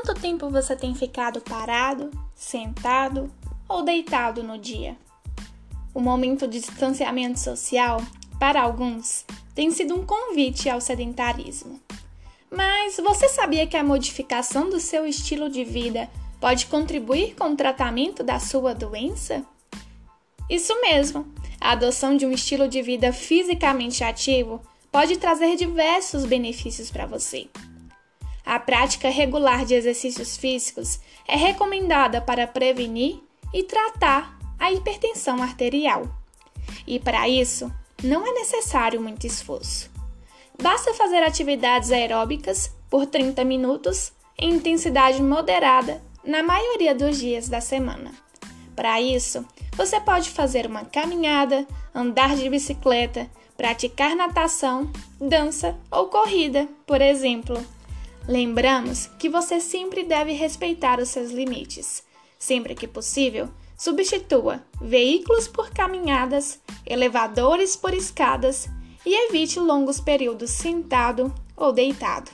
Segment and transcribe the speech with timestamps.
[0.00, 3.28] Quanto tempo você tem ficado parado, sentado
[3.68, 4.96] ou deitado no dia?
[5.92, 8.00] O momento de distanciamento social,
[8.38, 9.24] para alguns,
[9.56, 11.80] tem sido um convite ao sedentarismo.
[12.48, 16.08] Mas você sabia que a modificação do seu estilo de vida
[16.40, 19.44] pode contribuir com o tratamento da sua doença?
[20.48, 21.26] Isso mesmo!
[21.60, 24.60] A adoção de um estilo de vida fisicamente ativo
[24.92, 27.48] pode trazer diversos benefícios para você.
[28.48, 33.20] A prática regular de exercícios físicos é recomendada para prevenir
[33.52, 36.08] e tratar a hipertensão arterial.
[36.86, 37.70] E para isso,
[38.02, 39.90] não é necessário muito esforço.
[40.62, 47.60] Basta fazer atividades aeróbicas por 30 minutos em intensidade moderada na maioria dos dias da
[47.60, 48.14] semana.
[48.74, 49.44] Para isso,
[49.76, 54.90] você pode fazer uma caminhada, andar de bicicleta, praticar natação,
[55.20, 57.62] dança ou corrida, por exemplo.
[58.28, 62.02] Lembramos que você sempre deve respeitar os seus limites.
[62.38, 68.68] Sempre que possível, substitua veículos por caminhadas, elevadores por escadas
[69.06, 72.30] e evite longos períodos sentado ou deitado.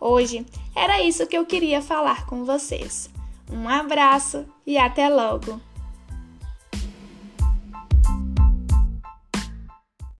[0.00, 3.10] Hoje era isso que eu queria falar com vocês.
[3.52, 5.60] Um abraço e até logo!